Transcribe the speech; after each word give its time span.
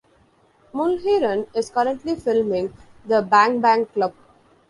Mulheron 0.73 1.45
is 1.55 1.69
currently 1.69 2.15
filming 2.15 2.73
"The 3.05 3.21
Bang 3.21 3.61
Bang 3.61 3.85
Club". 3.85 4.15